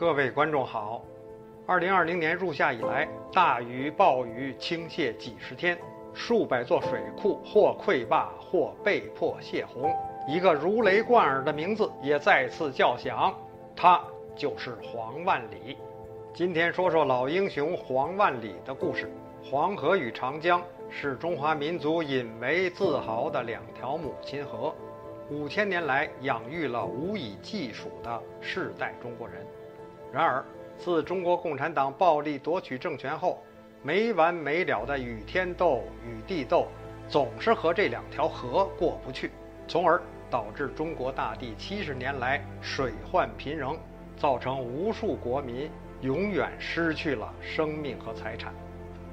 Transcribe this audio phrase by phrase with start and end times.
[0.00, 1.04] 各位观众好，
[1.66, 5.78] 二零二零年入夏以来，大雨暴雨倾泻几十天，
[6.14, 9.94] 数百座水库或溃坝，或被迫泄洪。
[10.26, 13.38] 一个如雷贯耳的名字也再次叫响，
[13.76, 14.02] 他
[14.34, 15.76] 就是黄万里。
[16.32, 19.12] 今天说说老英雄黄万里的故事。
[19.44, 24.74] 黄河与长江是中华民族引为自豪的两条母亲河，
[25.28, 29.46] 五千年来养育了无以计数的世代中国人。
[30.12, 30.44] 然而，
[30.76, 33.42] 自中国共产党暴力夺取政权后，
[33.82, 36.66] 没完没了的与天斗、与地斗，
[37.08, 39.30] 总是和这两条河过不去，
[39.68, 43.78] 从而导致中国大地七十年来水患频仍，
[44.16, 45.70] 造成无数国民
[46.00, 48.52] 永远失去了生命和财产。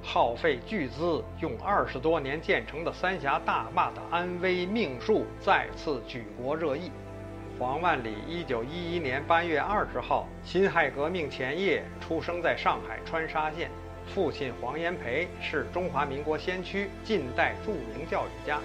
[0.03, 6.91] 耗费巨资用二十多年建成的三峡大坝的安危命数再次举国热议。
[7.59, 13.71] 黄万里，一九一一年八月二十号，辛亥革命前夜出生在上海川沙县。
[14.13, 18.59] 父亲黄炎培是中华民国先驱、近代著名教育家。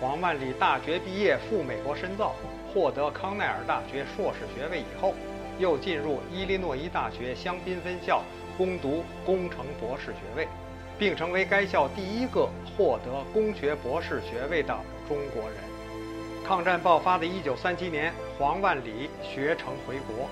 [0.00, 2.36] 黄万里大学毕业赴美国深造，
[2.72, 5.12] 获得康奈尔大学硕士学位以后，
[5.58, 8.22] 又进入伊利诺伊大学香槟分校
[8.56, 10.46] 攻读工程博士学位，
[10.96, 14.72] 并成为该校第一个获得工学博士学位的
[15.08, 15.79] 中国人。
[16.44, 20.28] 抗战爆发的一九三七年，黄万里学成回国。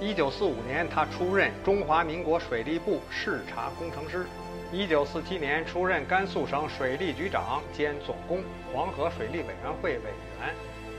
[0.00, 4.26] 一九四五年，他出任中华民国水利部视察工程师。
[4.70, 10.10] 一九四七年，出任甘肃省水利局长兼总工、黄河水利委员会委
[10.40, 10.54] 员。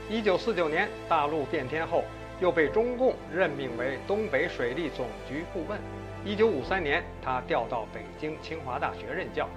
[0.08, 2.02] 一九四九年，大陆变天后，
[2.40, 5.78] 又被中共任命为东北水利总局顾问。
[6.24, 9.48] 一九五三年，他调到北京清华大学任教。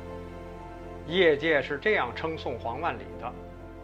[1.07, 3.33] 业界是这样称颂黄万里的。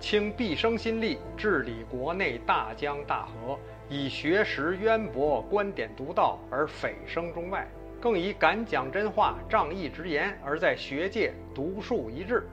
[0.03, 7.65] 倾毕生心力治理国内大江大河，以学识渊博、观点独到而蜚声中外，
[8.01, 12.45] 更以敢讲真话、仗义直言而在学界独树一帜。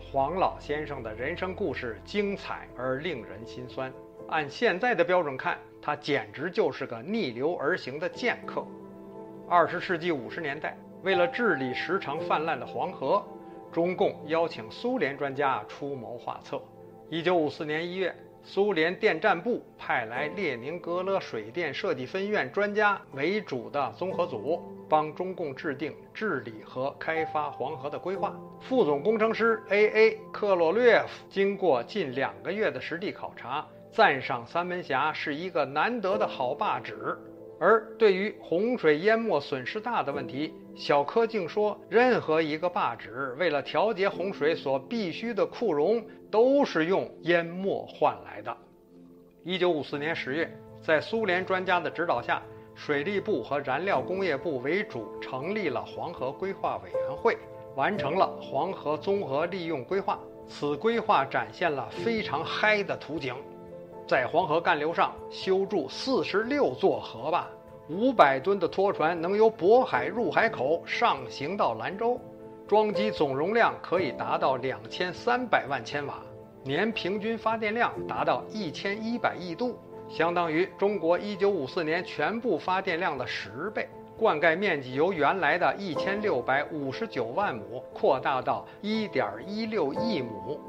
[0.00, 3.92] 黄老先生的人生故事精彩而令人心酸。
[4.28, 8.66] 按现在的标准看，他简直就是个逆流而行的剑客。
[9.46, 13.22] 二十世纪五十年代，为了治理时常泛滥的黄河，
[13.70, 16.58] 中共邀请苏联专家出谋划策。
[17.08, 18.12] 一九五四年一月，
[18.42, 28.36] 苏联电站部派来列宁格勒水电设计分院专家为主的综合组，帮中共制定治理和开发黄河的规划。
[28.60, 30.18] 副总工程师 A.A.
[30.32, 37.16] 克洛略夫经过近两个月的实地考察，赞赏三门峡是一个难得的好坝址。
[37.58, 48.56] 而对于洪水淹没损失大的问题，小柯竟说，任何一个坝址为了调节洪水所必须的库容，都是用淹没换来的。
[49.42, 52.42] 一九五四年十月，在苏联专家的指导下，
[52.74, 57.38] 水利部和燃料工业部为主成立了黄河规划委员会，
[57.74, 60.20] 完成了黄河综合利用规划。
[60.46, 63.34] 此规划展现了非常嗨的图景。
[64.06, 67.44] 在黄河干流上修筑四十六座河坝，
[67.88, 72.16] 五百吨的拖船能由渤海入海口上行到兰州，
[72.68, 76.22] 装机总容量可以达到两千三百万千瓦，
[76.62, 79.76] 年平均发电量达到一千一百亿度，
[80.08, 83.88] 相当于中国一九五四年全部发电量的十倍。
[84.16, 90.60] 灌溉面积由原来的一千六百五十九万亩扩大到一点一六亿亩。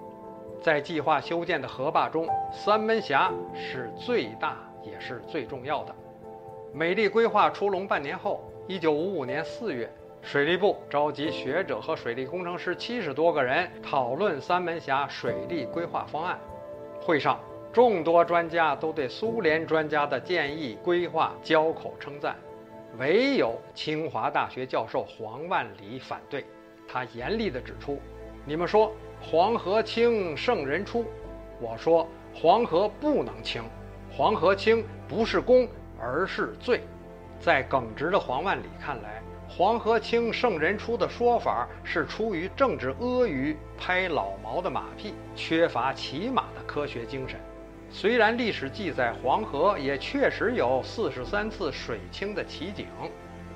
[0.61, 5.95] 在计划修建的河坝中，三门峡是最大也是最重要的。
[6.73, 9.89] 美丽规划出笼半年后，一九五五年四月，
[10.21, 16.37] 水利部召集学者和水利工程师七十多个人讨论三门峡水利规划方案。
[16.99, 17.39] 会上，
[17.71, 22.35] 众多专家都对苏联专家的建议规划交口称赞，
[22.97, 26.43] 唯有清华大学教授黄万里反对。
[26.87, 27.97] 他严厉地指出
[28.43, 28.91] ：“你们说。”
[29.21, 31.05] 黄河清，圣人出。
[31.59, 33.63] 我说黄河不能清，
[34.11, 35.67] 黄河清不是功，
[35.99, 36.81] 而是罪。
[37.39, 47.39] 在耿直的黄万里看来，黄河清，圣人出的说法是出于政治阿谀、拍老毛的马屁，缺乏起码的科学精神。
[47.89, 52.85] 虽然历史记载黄河也确实有四十三次水清的奇景，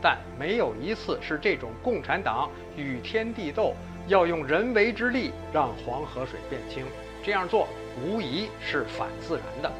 [0.01, 3.73] 但没有一次是这种共产党与天地斗。
[4.11, 6.85] 要用人为之力让黄河水变清，
[7.23, 7.65] 这样做
[8.03, 9.71] 无疑是反自然的。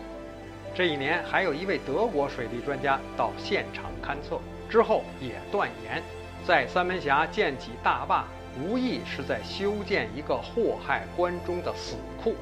[0.74, 4.40] 这一年，还有一位德国水利专家到现场勘测，
[4.70, 6.02] 之后也断言，
[6.48, 8.24] 在三门峡建起大坝，
[8.58, 12.34] 无疑是在修建一个祸害关中的死库。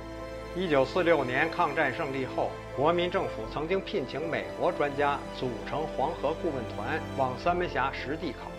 [0.56, 8.46] 一九四六年抗战胜利后，国民政府曾经聘请美国专家组成黄河顾问团，往三门峡实地考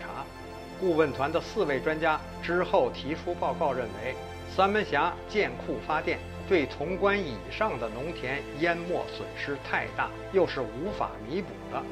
[0.81, 4.15] 顾问团的四位专家之后提出报告，认为
[4.49, 6.17] 三门峡建库发电
[6.49, 11.83] 对潼关以上的农田淹没损失太大，又是无法弥补的，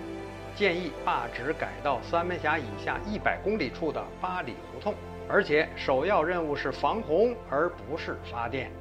[0.56, 4.96] 建议坝址改到三门峡以下一百公里处的八里胡同，
[5.30, 8.72] 而且首要任务是防洪，而不是发电。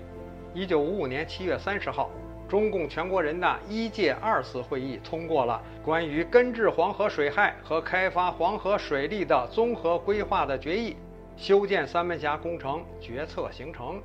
[0.55, 2.11] 一九五五年七月三十号。
[2.49, 10.97] 中共全国人大一届二次会议通过了关于根治黄河水害和开发黄河水利的综合规划的决议，
[11.37, 14.01] 修建三门峡工程决策形成，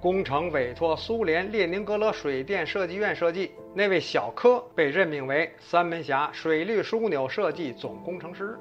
[0.00, 8.56] 工程委托苏联列宁格勒水电设计院设计，那位小柯被任命为三门峡水利枢纽设计总工程师，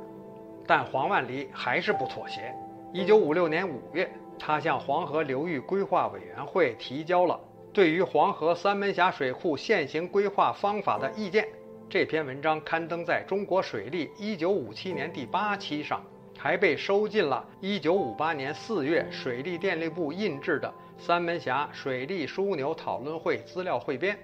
[0.65, 2.51] 但黄万里还是不妥协。
[2.91, 7.39] 一九五六年五月，他向黄河流域规划委员会提交了。
[7.79, 11.47] 对于黄河三门峡水库现行规划方法的意见，
[11.89, 16.03] 这篇文章刊登在中国水利一九五七年第八期上，
[16.37, 24.19] 还被收进了一九五八年四月水利电力部印制的三门峡水利枢纽讨论会资料汇编。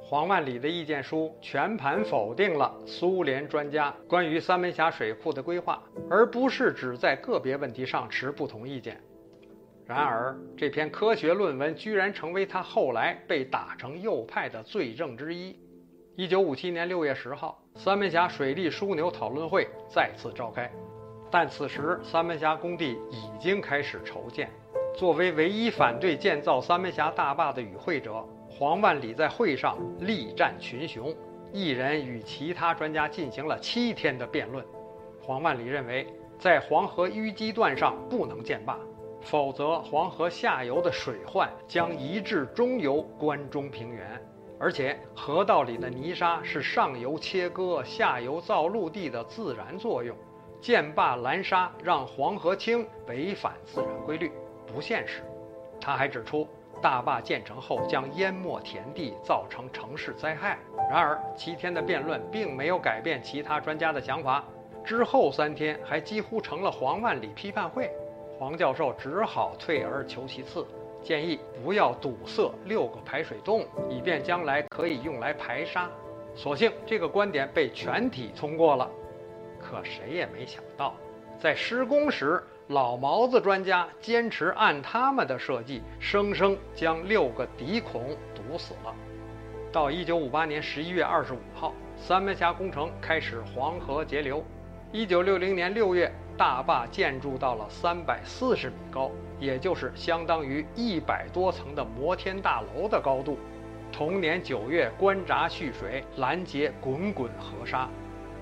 [0.00, 5.80] 黄万里的意见书全盘否定了苏联专家关于三门峡水库的规划，
[6.10, 9.00] 而不是只在个别问题上持不同意见。
[9.84, 15.58] 然而，这篇科学论文居然成为他后来被打成右派的罪证之一。
[16.14, 20.70] 一九五七年六月十号，三门峡水利枢纽讨论会再次召开，
[21.30, 24.48] 但此时三门峡工地已经开始筹建。
[24.94, 31.14] 作为唯一反对建造三门峡大坝的与会者，黄万里在会上力战群雄，
[31.52, 34.64] 一人与其他专家进行了七天的辩论。
[35.20, 36.06] 黄万里认为，
[36.38, 38.78] 在黄河淤积段上不能建坝。
[39.22, 44.20] 否则，黄河下游的水患将移至中游关中平原，
[44.58, 50.16] 而且河道里的泥沙是上游切割、下游造陆地的自然作用，
[50.60, 54.30] 建坝拦沙让黄河清违反自然规律，
[54.66, 55.22] 不现实。
[55.80, 56.46] 他还指出，
[56.80, 60.58] 大坝建成后将淹没田地，造成城市灾害。
[60.90, 64.44] 然而，七天的辩论并没有改变其他专家的想法，
[64.84, 67.90] 之后三天还几乎成了黄万里批判会。
[68.42, 70.66] 黄教授只好退而求其次，
[71.00, 75.88] 建议不要堵塞六个排水洞，以便将来可以用来排沙。
[76.34, 78.90] 所幸这个观点被全体通过了。
[79.60, 80.96] 可谁也没想到，
[81.38, 88.92] 在施工时，老毛子专家坚持按他们的设计，生生将六个底孔堵死了。
[89.70, 94.42] 到一九五八年十一月二十五号，三门峡工程开始黄河截流。
[94.92, 96.12] 一九六零年六月。
[96.34, 103.38] 大坝建筑到了三百四十米高，也就是相当于一百多层的摩天大楼的高度。
[103.92, 107.86] 同年九月，关闸蓄水，拦截滚滚河沙。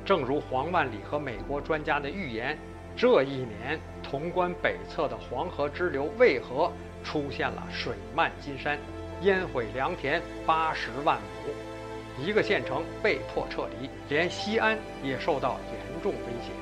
[0.05, 2.57] 正如黄万里和美国专家的预言，
[2.97, 6.71] 这一年潼关北侧的黄河支流渭河
[7.03, 8.79] 出现了水漫金山，
[9.23, 16.53] 淹毁良田八十万亩，一个县城被迫撤离，连西安也受到严重威胁。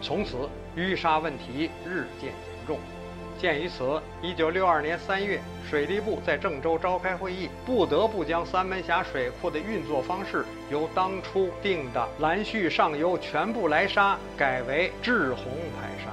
[0.00, 2.78] 从此，淤沙问题日渐严重。
[3.36, 16.12] 鉴于此，一九六二年三月，水利部在郑州召开会议，不得不将三门峡水库的运作方式由当初定的拦蓄上游全部来沙改为滞洪排沙。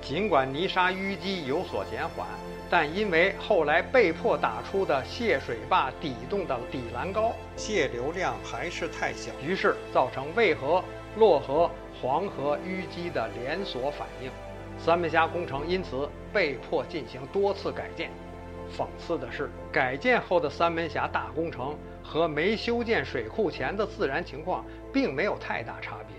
[0.00, 2.26] 尽管泥沙淤积有所减缓，
[2.70, 10.82] 但因为后来被迫打出的泄水坝底洞的底栏高，泄流量还是太小，于是造成渭河、
[11.16, 11.68] 洛河。
[12.00, 14.30] 黄河淤积的连锁反应，
[14.78, 18.10] 三门峡工程因此被迫进行多次改建。
[18.74, 26.16] 讽刺的是，改建后的三门峡大工程和没修建水库前的自然情况并没有太大差别。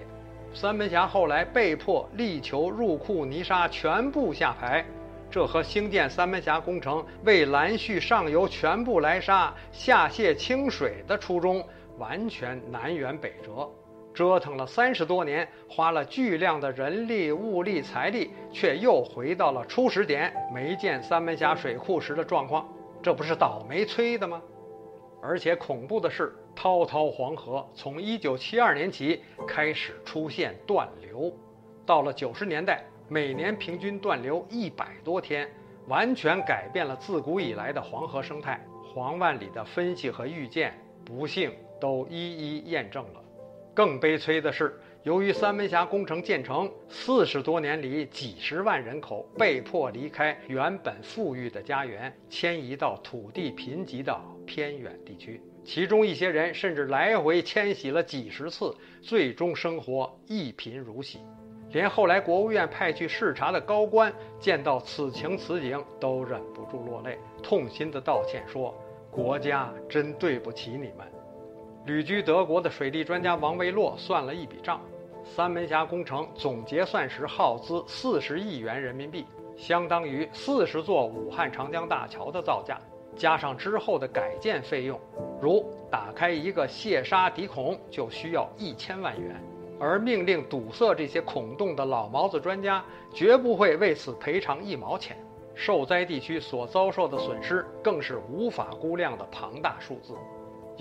[0.54, 4.86] 三门峡后来被迫力求入库泥沙全部下排，
[5.32, 11.66] 这和兴建三门峡工程为拦蓄上游全部来沙、下泄清水的初衷
[11.98, 13.68] 完全南辕北辙。
[14.14, 22.68] 折腾了三十多年，花了巨量的人力、物力、财力，却又回到了初始点，没建三门峡水库时的状况，
[23.02, 24.42] 这不是倒霉催的吗？
[25.22, 31.32] 而且恐怖的是，滔滔黄河从1972年起开始出现断流，
[31.86, 35.48] 到了90年代，每年平均断流一百多天，
[35.88, 38.60] 完全改变了自古以来的黄河生态。
[38.94, 40.74] 黄万里的分析和预见，
[41.06, 43.22] 不幸都一一验证了。
[43.74, 55.42] 更悲催的是，由于三门峡工程建成，四十多年里，几十万人口被迫离开原本富裕的家园，迁移到土地贫瘠的偏远地区。
[55.64, 61.20] 其中一些人甚至来回迁徙了几十次，最终生活一贫如洗。
[61.72, 68.76] 连后来国务院派去视察的高官见到此情此景，都忍不住落泪，痛心地道歉说
[69.10, 71.10] ：“国家真对不起你们。”
[71.86, 74.80] 旅居德国的水利专家王维洛算了一笔账：
[75.24, 79.26] 三门峡工程总结算时耗资四十亿元人民币，
[79.58, 82.80] 相当于四十座武汉长江大桥的造价，
[83.16, 85.00] 加上之后的改建费用，
[85.42, 89.44] 如打开一个泄沙底孔就需要一千万元。
[89.80, 95.18] 而命令堵塞这些孔洞的老毛子专家，绝不会为此赔偿一毛钱。
[95.56, 100.14] 受灾地区所遭受的损失更是无法估量的庞大数字。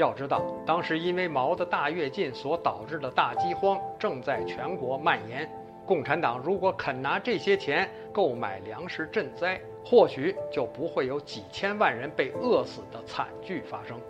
[0.00, 5.48] 要知道，当时因为毛的大跃进所导致的大饥荒正在全国蔓延。
[5.86, 14.00] 共产党如果肯拿这些钱购买粮食赈灾，或许就不会有几千万人被饿死的惨剧发生。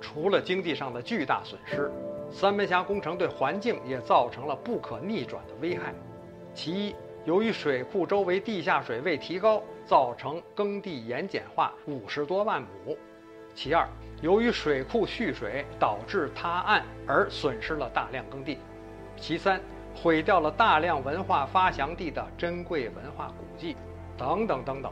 [0.00, 1.92] 除了经济上的巨大损失。
[2.28, 5.94] 三门峡工程对环境也造成了不可逆转的危害。
[6.52, 12.96] 其一，由于水库周围地下水位提高，造成耕地盐碱化五十多万亩；
[13.54, 13.86] 其二，
[14.22, 18.56] 由于水库蓄水导致塌岸而损失了大量耕地；
[19.16, 19.60] 其三，
[19.94, 23.76] 毁掉了大量文化发祥地的珍贵文化古迹，
[24.16, 24.90] 等等等等。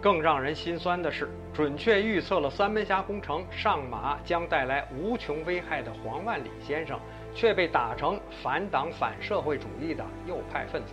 [0.00, 6.98] 更让人心酸的是，准确预测了三门峡工程上马将带来无穷危害的黄万里先生，
[7.32, 10.92] 却被打成反党反社会主义的右派分子，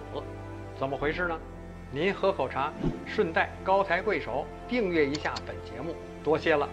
[0.77, 1.35] 怎么回事呢？
[1.91, 2.71] 您喝口茶，
[3.07, 6.69] 顺带高抬贵手，订阅一下本节目，多谢了。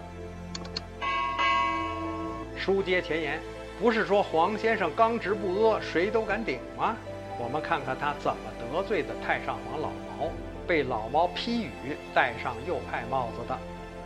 [2.67, 3.39] 书接前言，
[3.79, 6.97] 不是说黄先生刚直不阿，谁都敢顶吗？
[7.39, 10.29] 我们看看他怎么得罪的太上皇老毛。
[10.67, 13.57] 被老毛批语戴上右派帽子的。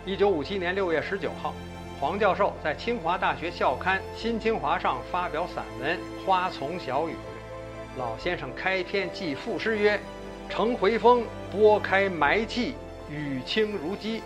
[0.05, 1.55] 一九五七年六月十九号，
[1.99, 7.13] 黄教授在清华大学校刊《新清华》上发表散文《花丛小雨》。
[7.97, 9.99] 老先生开篇即赋诗曰
[10.47, 12.75] ：“乘回风，拨开霾气，
[13.09, 14.21] 雨清如鸡。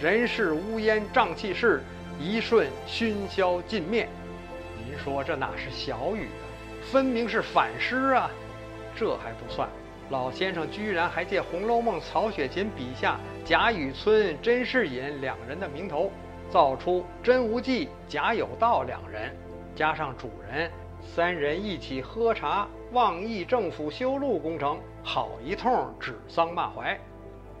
[0.00, 1.84] 人世乌烟瘴气势，
[2.18, 4.08] 一瞬熏消尽灭。”
[4.84, 6.44] 您说这哪是小雨啊，
[6.82, 8.30] 分明是反诗啊！
[8.94, 9.68] 这还不算。
[10.10, 16.12] 老先生居然还借《红楼梦》曹雪芹笔下贾雨村、甄士隐两人的名头，
[16.48, 19.34] 造出真无忌、贾有道两人，
[19.74, 20.70] 加上主人
[21.02, 26.98] 三人一起喝茶，妄议政府修路工程，好一通指桑骂槐。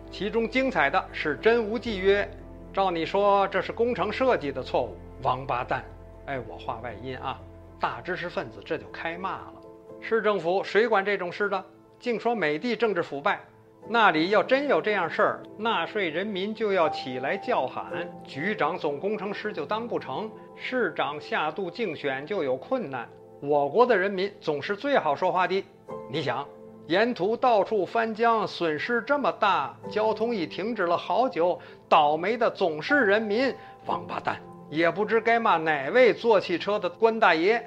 [0.08, 2.30] 其中精彩的是真无忌曰
[2.76, 5.82] ：“照你说，这是工程设计的错误，王八蛋！”
[6.28, 7.40] 哎，我话外音啊，
[7.80, 9.54] 大知识分子这就开骂了。
[9.98, 11.64] 市政府谁管这种事的？
[11.98, 13.40] 竟说美帝政治腐败，
[13.88, 23.08] 那里要真有这样事儿，纳税人民就要起来叫喊，局长、总工程师就当不成，市长下度竞选就有困难。
[23.40, 25.64] 我国的人民总是最好说话的。
[26.10, 26.46] 你想，
[26.88, 33.52] 沿途到处翻江，损失这么大，交通已停止了好久，倒霉的总是人民，
[33.86, 34.40] 王八蛋！
[34.70, 37.64] 也不知该骂哪位坐汽车的官大爷。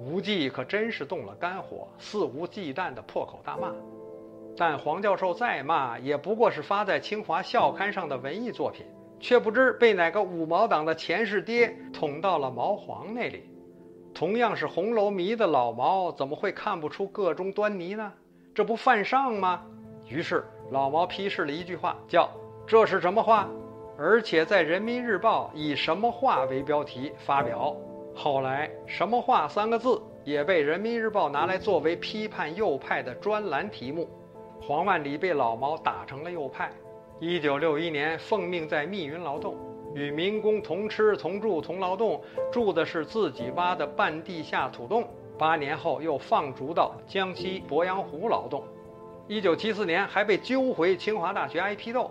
[0.00, 3.72] 无忌可真是动了肝火，肆无忌惮地破口大骂。
[4.56, 8.84] 但黄教授再骂，也不过是发在清华校刊上的文艺作品，
[9.20, 13.48] 却不知被哪个五毛党的前世爹捅到了毛黄那里。
[14.12, 18.12] 同样是红楼迷的老毛，怎么会看不出个中端倪呢？
[18.58, 19.62] 这不犯上吗？
[20.08, 22.28] 于是老毛批示了一句话，叫
[22.66, 23.48] “这是什么话”，
[23.96, 27.76] 而且在《人民日报》以“什么话”为标题发表。
[28.16, 34.08] 后来，什么话三个字也被人民日报拿来作为批判右派的专栏题目。
[34.60, 36.72] 黄万里被老毛打成了右派。
[37.20, 39.56] 一九六一年，奉命在密云劳动，
[39.94, 45.04] 与民工同吃同住同劳动，住的是自己挖的半地下土洞。
[45.38, 48.64] 八年后，又放逐到江西鄱阳湖劳动。
[49.28, 52.10] 一九七四年，还被揪回清华大学挨批斗。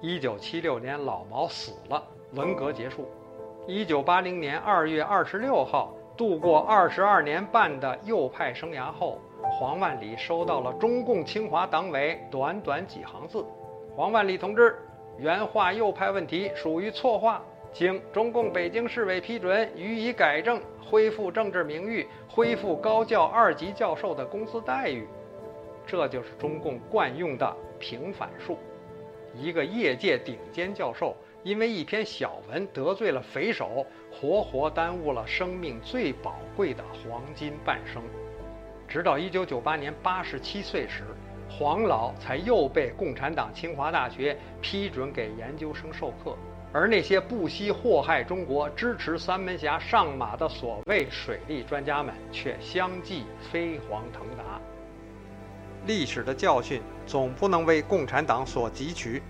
[0.00, 3.08] 一九七六年，老毛死了，文革结束。
[3.66, 13.44] 一九八零年二月二十六号，度过二十二年半的右派生涯后，黄万里收到了中共清华党委短短几行字
[13.94, 14.76] ：“黄万里同志，
[15.18, 17.40] 原话右派问题属于错话，
[17.72, 25.06] 经中共北京市委批准予以改正，恢复政治名誉，恢复高教二级教授的工资待遇。”
[25.86, 28.58] 这就是中共惯用的平反术。
[29.34, 31.16] 一个业界顶尖教授。
[31.44, 38.00] 因为一篇小文得罪了匪首，活活耽误了生命最宝贵的黄金半生。
[38.86, 41.02] 直到1998年87岁时，
[41.50, 46.38] 黄老才又被共产党清华大学批准给研究生授课。
[46.74, 54.58] 而那些不惜祸害中国、支持三门峡上马的所谓水利专家们，却相继飞黄腾达。
[55.86, 59.22] 历史的教训总不能为共产党所汲取。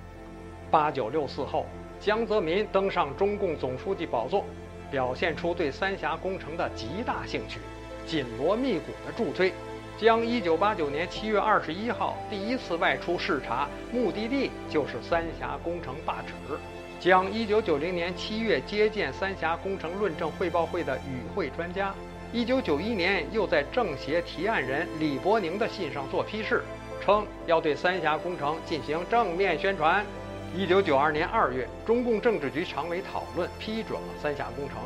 [0.70, 1.66] 八九六四后，
[1.98, 4.44] 江泽民登上中共总书记宝座，
[4.88, 7.58] 表现出对三峡工程的极大兴趣，
[8.06, 9.52] 紧锣密鼓的助推，
[9.98, 16.32] 将一九八九年七月二十一号第一次外出视察，目的地就是三峡工程坝址，
[17.02, 21.92] 将一九九零年七月接见三峡工程论证汇报会的与会专家。
[22.32, 26.62] 一九九一年，又在政协提案人李伯宁的信上做批示，
[27.04, 30.06] 称要对三峡工程进行正面宣传。
[30.56, 34.76] 一九九二年二月，中共政治局常委讨论批准了三峡工程，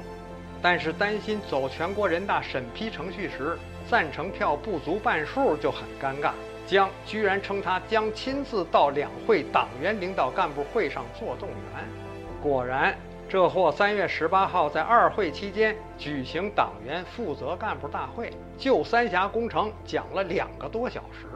[0.63, 3.59] 但是担心走全国人大审批程序时
[3.91, 6.31] 赞成票不足半数就很尴尬，
[6.67, 12.06] 江居然称他将亲自到两会党员领导干部会上做动员。
[12.43, 12.97] 果然。
[13.29, 21.27] 这货三月十八号在二会期间举行党员负责干部大会，就三峡工程讲了两个多小时。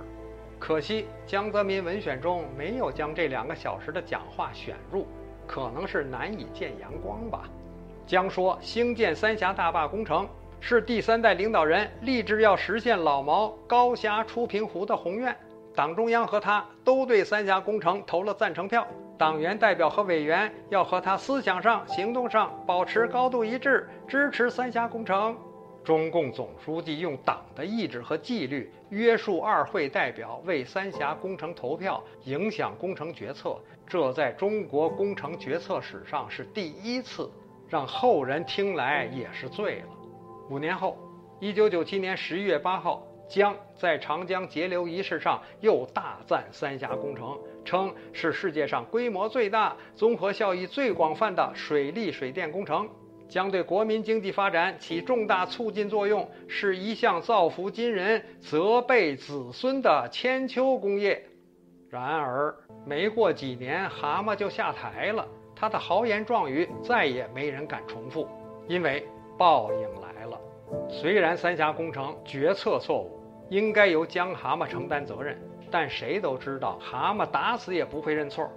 [0.57, 5.05] 可惜江泽民文选中没有将这两个小时的讲话选入，
[5.49, 7.43] 可能是难以见阳光吧。
[8.07, 10.29] 江说，兴建三峡大坝工程
[10.61, 15.37] 是第三代领导人立志要实现老毛高峡出平湖的宏愿，
[15.75, 18.87] 党中央和他都对三峡工程投了赞成票。
[19.21, 25.37] 党员代表和委员要和他思想上、行动上保持高度一致，支持三峡工程。
[25.85, 37.31] 中共总书记用党的意志和纪律约束二会代表为三峡工程投票，影响工程决策，这在中国工程决策史上是第一次，
[37.69, 39.89] 让后人听来也是醉了。
[40.49, 40.97] 五年后，
[41.41, 43.07] 一九九七年十一月八号。
[43.31, 52.89] 江在长江截流仪式上又大赞三峡工程，称是世界上规模最大、综合效益最广泛的水利水电工程，
[53.29, 61.25] 将对国民经济发展起重大促进作用，是一项造福今人、泽备子孙的千秋功业。
[61.89, 62.53] 然而，
[62.85, 68.29] 没过几年，蛤蟆就下台了，他的豪言壮语再也没人敢重复，
[68.67, 69.07] 因为
[69.39, 70.41] 报应来了。
[70.89, 73.20] 虽然三峡工程决策错误。
[73.51, 75.37] 应该由江蛤蟆承担责任，
[75.71, 78.49] 但谁都知道蛤蟆打死也不会认错。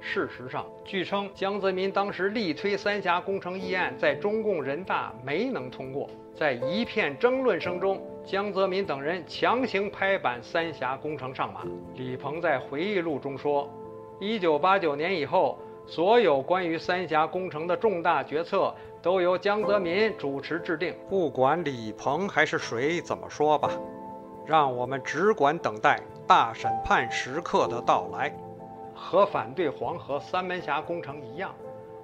[0.00, 6.10] 事实上，据称江泽民当时力推三峡工程议案，在中共人大没能通过。
[6.34, 11.60] 在一片争论声中，江泽民等人强行拍板三峡工程上马。
[11.94, 13.70] 李鹏在回忆录中说
[14.18, 20.92] ：“一九八九年以后，所有关于三峡工程的重大决策都由江泽民主持制定。
[21.08, 23.70] 不管李鹏还是谁怎么说吧。”
[24.46, 28.32] 让我们只管等待大审判时刻的到来。
[28.94, 31.54] 和反对黄河三门峡工程一样，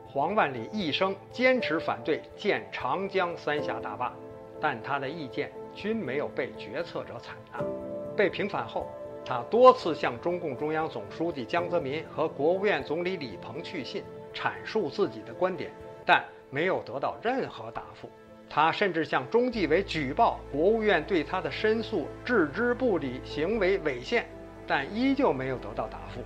[0.08, 4.12] 黄万里一生坚持反对建长江三峡大坝，
[4.60, 7.62] 但他的意见均没有被决策者采纳。
[8.16, 8.88] 被平反后，
[9.24, 14.02] 他多次向中共中央总书记江泽民和国务院总理李鹏去信，
[14.34, 15.70] 阐述自己的观点，
[16.04, 18.08] 但没有得到任何答复。
[18.50, 24.26] 他甚至向中纪委举报国务院对他的申诉置之不理，行为违宪，
[24.66, 26.20] 但依旧没有得到答复。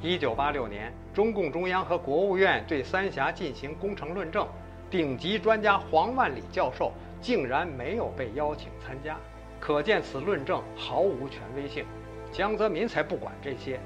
[0.00, 4.46] 一九八六年，中共中央和国务院对三峡进行工程论证，
[4.88, 9.16] 顶级专家黄万里教授竟然没有被邀请参加，
[9.60, 11.84] 可见此论证毫无权威性。
[12.30, 13.80] 江泽民才不管这些。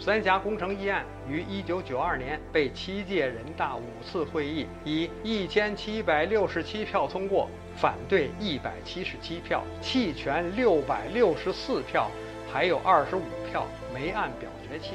[0.00, 12.08] 三峡工程议案于一九九二年被七届人大五次会议以一千七百六十七票通过，反对一百七十七票，弃权六百六十四票，
[12.52, 14.92] 还有二十五票没按表决弃。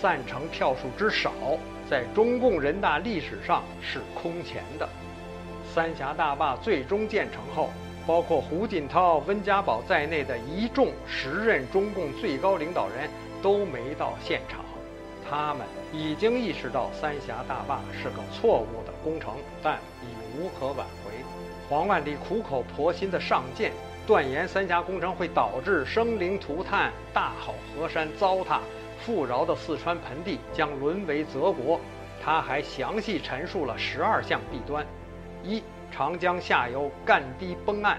[0.00, 1.32] 赞成票数之少，
[1.88, 4.88] 在中共人大历史上是空前的。
[5.72, 7.70] 三峡大坝最终建成后，
[8.04, 13.08] 包括胡锦涛、温家宝在内的一众时任中共最高领导人。
[13.42, 14.60] 都没到现场，
[15.28, 21.10] 他们已经意识到三峡大坝是个错误的工程，但已无可挽回。
[21.68, 23.72] 黄万里苦口婆心的上谏，
[24.06, 28.60] 断言三峡工程会导致生灵涂炭，大好河山糟蹋，
[29.00, 31.80] 富饶的四川盆地将沦为泽国。
[32.24, 34.86] 他还详细陈述了十二项弊端：
[35.42, 37.96] 一、长江下游干堤崩岸；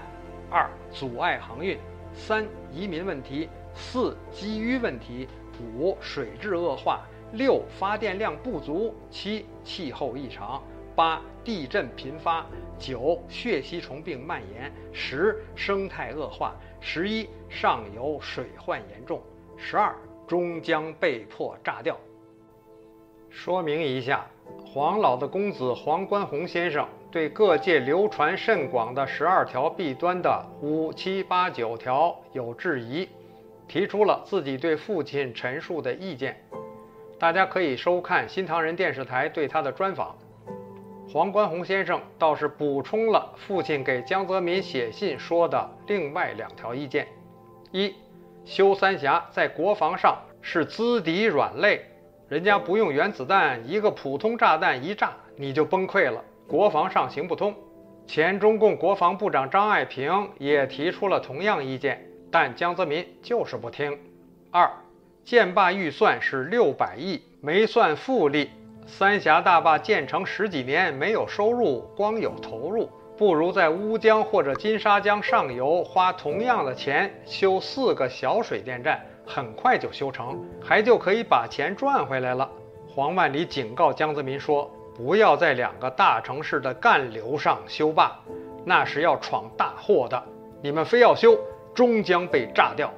[0.50, 1.76] 二、阻碍航运；
[2.14, 3.50] 三、移民问题。
[3.74, 10.62] 四积淤问题，五水质恶化，六发电量不足，七气候异常，
[10.94, 12.46] 八地震频发，
[12.78, 19.20] 九血吸虫病蔓延，十生态恶化，十一上游水患严重，
[19.56, 19.94] 十二
[20.26, 21.98] 终将被迫炸掉。
[23.28, 24.24] 说明一下，
[24.64, 33.08] 黄老的公子黄观宏先生对各界流传甚广的十二条弊端的五七八九条有质疑，
[33.66, 36.36] 提出了自己对父亲陈述的意见。
[37.18, 40.16] 大家可以收看新唐人电视台对他的专访。
[41.06, 47.06] 黄观宏先生倒是补充了父亲给江泽民写信说的另外两条意见：
[47.70, 47.94] 一，
[48.44, 51.80] 修三峡在国防上是资敌软肋，
[52.28, 57.54] 人家不用原子弹，一个普通炸弹一炸你就崩溃了，国防上行不通。
[58.06, 63.96] 前中共国防部长张爱萍也提出了同样意见，但江泽民就是不听。
[64.50, 64.68] 二，
[65.24, 68.50] 建坝预算是六百亿，没算复利。
[68.88, 82.50] 三峡大坝建成十几年没有收入，光有投入，不如在乌江或者金沙江上游花同样的钱修四个小水电站，很快就修成，还就可以把钱赚回来了。
[82.88, 84.68] 黄万里警告江泽民说
[84.98, 88.10] ：“不要在两个大城市的干流上修坝，
[88.64, 90.20] 那是要闯大祸的。
[90.60, 91.38] 你们非要修，
[91.74, 92.92] 终将被炸掉。”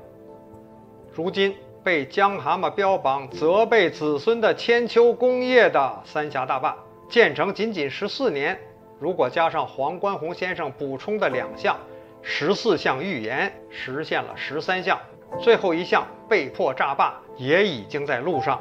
[1.12, 1.54] 如今。
[1.84, 6.76] 被江蛤蟆标榜责备子孙的千秋功业的三峡大坝
[7.08, 8.58] 建成仅仅十四年，
[8.98, 11.76] 如果加上黄观宏先生补充的两项，
[12.22, 14.98] 十四项预言实现了十三项，
[15.38, 18.60] 最后一项被迫炸坝也已经在路上。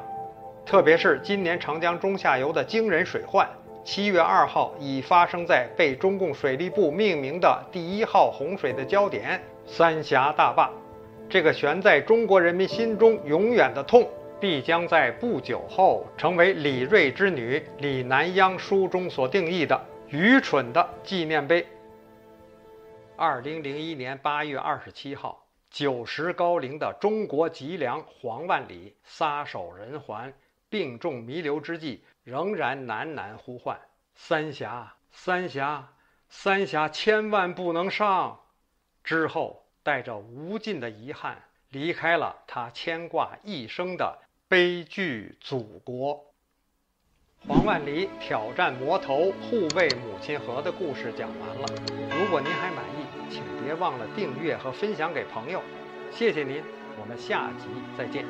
[0.63, 3.49] 特别是今年长江中下游的惊人水患，
[3.83, 10.71] 七月二号已发生在被中共水利部命名的第一号洪水的焦点——三峡大坝。
[11.27, 14.07] 这个悬在中国人民心中永远的痛，
[14.39, 21.65] 必将在不久后成为李瑞之女李南央书中所定义的愚蠢的纪念碑。
[23.15, 30.31] 二零零一年八月二十七号，九十高龄的中国脊梁黄万里撒手人寰，
[30.69, 33.79] 病重弥留之际，仍然喃喃呼唤
[34.13, 35.93] ：“三峡，三峡，
[36.29, 38.39] 三峡，千万不能上！”
[39.05, 39.61] 之后。
[39.85, 41.37] 带着无尽的遗憾，
[41.69, 46.25] 离开了他牵挂一生的悲剧祖国。
[47.47, 51.67] 黄万里挑战魔头，护卫母亲河的故事讲完了。
[52.19, 55.61] 如果您还满意，请别忘了订阅和分享给朋友。
[56.11, 56.63] 谢谢您，
[56.99, 58.25] 我们下集再见。